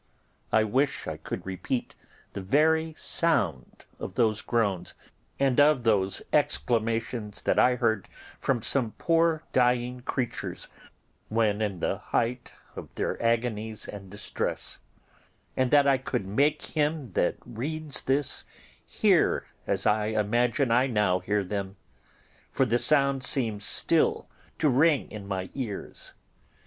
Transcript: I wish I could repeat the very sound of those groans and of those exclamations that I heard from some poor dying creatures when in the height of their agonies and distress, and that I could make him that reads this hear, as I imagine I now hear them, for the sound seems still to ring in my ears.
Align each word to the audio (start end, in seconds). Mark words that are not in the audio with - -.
I 0.51 0.63
wish 0.63 1.05
I 1.05 1.15
could 1.17 1.45
repeat 1.45 1.93
the 2.33 2.41
very 2.41 2.95
sound 2.97 3.85
of 3.99 4.15
those 4.15 4.41
groans 4.41 4.95
and 5.39 5.59
of 5.59 5.83
those 5.83 6.23
exclamations 6.33 7.43
that 7.43 7.59
I 7.59 7.75
heard 7.75 8.07
from 8.39 8.63
some 8.63 8.93
poor 8.93 9.43
dying 9.53 9.99
creatures 9.99 10.67
when 11.29 11.61
in 11.61 11.81
the 11.81 11.99
height 11.99 12.51
of 12.75 12.89
their 12.95 13.21
agonies 13.21 13.87
and 13.87 14.09
distress, 14.09 14.79
and 15.55 15.69
that 15.69 15.85
I 15.85 15.99
could 15.99 16.25
make 16.25 16.63
him 16.73 17.09
that 17.09 17.35
reads 17.45 18.01
this 18.01 18.43
hear, 18.83 19.45
as 19.67 19.85
I 19.85 20.05
imagine 20.07 20.71
I 20.71 20.87
now 20.87 21.19
hear 21.19 21.43
them, 21.43 21.75
for 22.51 22.65
the 22.65 22.79
sound 22.79 23.23
seems 23.23 23.65
still 23.65 24.27
to 24.57 24.67
ring 24.67 25.11
in 25.11 25.27
my 25.27 25.51
ears. 25.53 26.13